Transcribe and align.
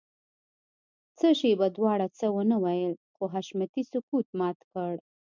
څه 1.17 1.27
شېبه 1.39 1.67
دواړو 1.77 2.07
څه 2.17 2.25
ونه 2.35 2.57
ويل 2.63 2.93
خو 3.15 3.23
حشمتي 3.33 3.83
سکوت 3.91 4.27
مات 4.39 4.57
کړ. 4.71 4.93